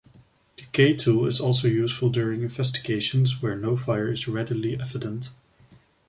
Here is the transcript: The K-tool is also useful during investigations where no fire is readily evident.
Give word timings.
The 0.57 0.63
K-tool 0.71 1.27
is 1.27 1.39
also 1.39 1.67
useful 1.67 2.09
during 2.09 2.41
investigations 2.41 3.39
where 3.43 3.55
no 3.55 3.77
fire 3.77 4.11
is 4.11 4.27
readily 4.27 4.81
evident. 4.81 5.29